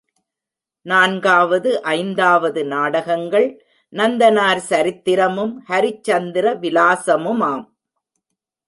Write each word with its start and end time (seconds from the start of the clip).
நான்காவது 0.85 1.71
ஐந்தாவது 1.83 2.65
நாடகங்கள் 2.65 3.47
நந்தனார் 3.93 4.61
சரித்திரமும் 4.69 5.53
ஹரிச்சந்திர 5.69 6.55
விலாசமுமாம். 6.63 7.63